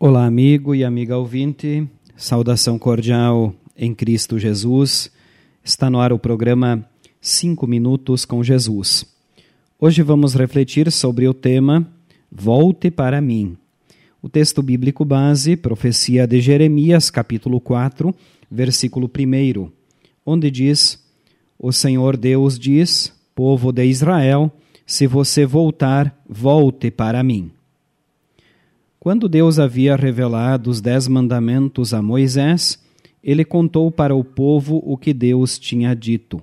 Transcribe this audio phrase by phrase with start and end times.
[0.00, 1.84] Amigo e amiga ouvinte,
[2.16, 5.10] saudação cordial em Cristo Jesus.
[5.64, 6.88] Está no ar o programa
[7.20, 9.04] 5 Minutos com Jesus.
[9.76, 11.84] Hoje vamos refletir sobre o tema
[12.30, 13.56] Volte para mim.
[14.22, 18.14] O texto bíblico base, profecia de Jeremias, capítulo 4,
[18.48, 19.68] versículo 1,
[20.24, 21.04] onde diz:
[21.58, 24.52] O Senhor Deus diz, povo de Israel,
[24.86, 27.50] se você voltar, volte para mim.
[29.00, 32.82] Quando Deus havia revelado os dez mandamentos a Moisés,
[33.22, 36.42] ele contou para o povo o que Deus tinha dito.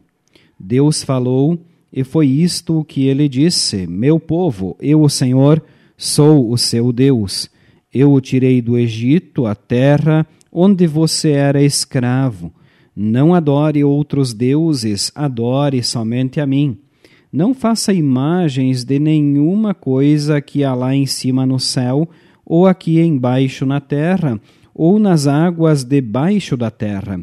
[0.58, 1.59] Deus falou,
[1.91, 5.62] e foi isto o que ele disse: Meu povo, eu, o Senhor,
[5.98, 7.50] sou o seu Deus.
[7.94, 12.53] Eu o tirei do Egito, a terra onde você era escravo.
[12.95, 16.78] Não adore outros deuses, adore somente a mim.
[17.31, 22.09] Não faça imagens de nenhuma coisa que há lá em cima no céu
[22.45, 24.39] ou aqui embaixo na terra,
[24.73, 27.19] ou nas águas debaixo da terra.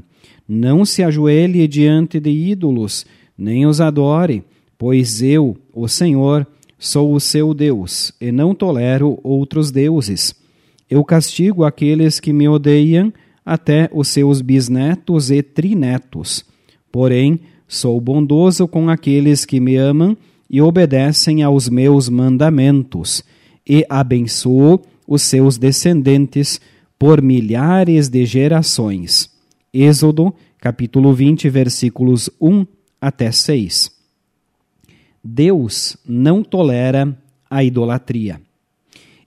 [0.49, 3.07] Não se ajoelhe diante de ídolos,
[3.37, 4.43] nem os adore,
[4.77, 6.47] pois eu, o Senhor,
[6.79, 10.35] sou o seu Deus, e não tolero outros deuses.
[10.91, 13.13] Eu castigo aqueles que me odeiam,
[13.45, 16.45] até os seus bisnetos e trinetos.
[16.91, 20.17] Porém, sou bondoso com aqueles que me amam
[20.49, 23.25] e obedecem aos meus mandamentos,
[23.67, 24.83] e abençoo
[25.13, 26.59] os seus descendentes
[26.99, 29.31] por milhares de gerações.
[29.71, 32.67] Êxodo, capítulo 20, versículos 1
[32.99, 33.93] até 6.
[35.23, 37.15] Deus não tolera
[37.51, 38.41] a idolatria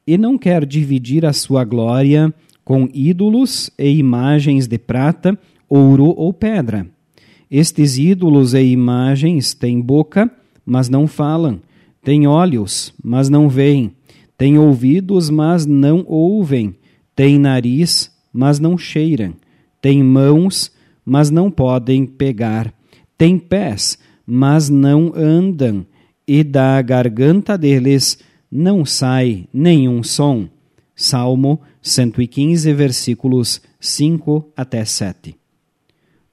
[0.07, 5.37] e não quer dividir a sua glória com ídolos e imagens de prata,
[5.69, 6.87] ouro ou pedra.
[7.49, 10.31] Estes ídolos e imagens têm boca,
[10.65, 11.61] mas não falam,
[12.03, 13.94] têm olhos, mas não veem,
[14.37, 16.75] Têm ouvidos, mas não ouvem.
[17.15, 19.33] Têm nariz, mas não cheiram.
[19.81, 20.71] Têm mãos,
[21.05, 22.73] mas não podem pegar.
[23.17, 25.85] Têm pés, mas não andam.
[26.27, 28.17] E da garganta deles
[28.51, 30.49] não sai nenhum som.
[30.95, 35.35] Salmo 115, versículos 5 até 7.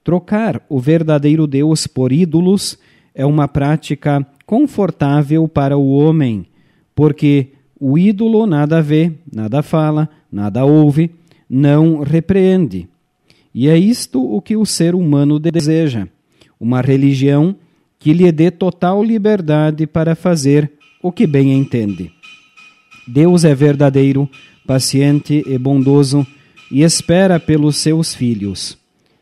[0.03, 2.77] Trocar o verdadeiro Deus por ídolos
[3.13, 6.45] é uma prática confortável para o homem,
[6.95, 7.49] porque
[7.85, 11.11] o ídolo nada vê, nada fala, nada ouve,
[11.49, 12.87] não repreende.
[13.53, 16.07] E é isto o que o ser humano deseja:
[16.57, 17.53] uma religião
[17.99, 20.71] que lhe dê total liberdade para fazer
[21.01, 22.09] o que bem entende.
[23.05, 24.29] Deus é verdadeiro,
[24.65, 26.25] paciente e bondoso
[26.71, 28.77] e espera pelos seus filhos.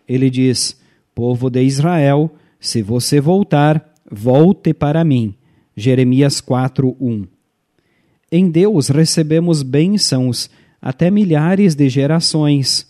[0.07, 0.79] Ele diz:
[1.15, 5.33] Povo de Israel, se você voltar, volte para mim.
[5.75, 7.40] Jeremias 4:1.
[8.31, 10.49] Em Deus recebemos bênçãos
[10.81, 12.87] até milhares de gerações,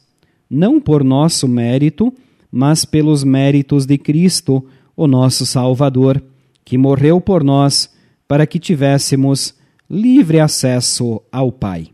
[0.47, 2.13] não por nosso mérito,
[2.51, 4.63] mas pelos méritos de Cristo,
[4.95, 6.23] o nosso Salvador,
[6.63, 7.91] que morreu por nós
[8.27, 9.55] para que tivéssemos
[9.89, 11.87] livre acesso ao Pai.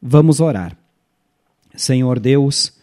[0.00, 0.76] Vamos orar.
[1.74, 2.74] Senhor Deus,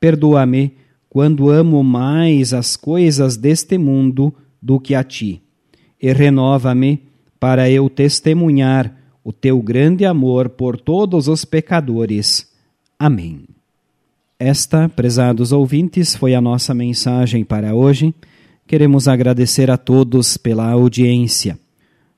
[0.00, 0.72] perdoa-me
[1.10, 5.42] quando amo mais as coisas deste mundo do que a ti,
[6.00, 7.02] e renova-me
[7.38, 8.97] para eu testemunhar
[9.28, 12.50] o teu grande amor por todos os pecadores.
[12.98, 13.42] Amém.
[14.38, 18.14] Esta, prezados ouvintes, foi a nossa mensagem para hoje.
[18.66, 21.58] Queremos agradecer a todos pela audiência.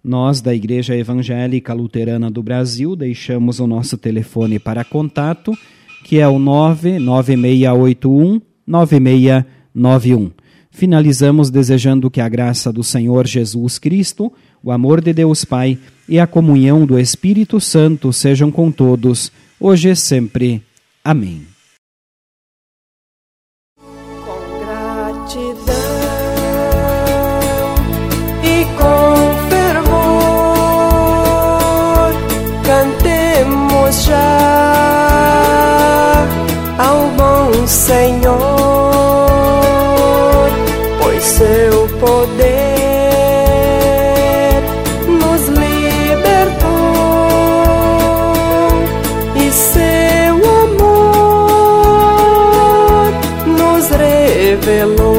[0.04, 5.52] Nós, da Igreja Evangélica Luterana do Brasil, deixamos o nosso telefone para contato,
[6.04, 10.30] que é o 99681 9691.
[10.70, 14.32] Finalizamos desejando que a graça do Senhor Jesus Cristo
[14.62, 15.78] o amor de Deus Pai
[16.08, 20.62] e a comunhão do Espírito Santo sejam com todos, hoje e sempre.
[21.04, 21.46] Amém.
[23.76, 25.74] Com gratidão
[28.42, 29.14] e com
[29.48, 30.10] fervor,
[32.64, 34.60] cantemos já
[36.78, 37.10] ao
[37.68, 38.40] Senhor,
[41.00, 42.79] pois seu poder
[54.70, 55.09] pelo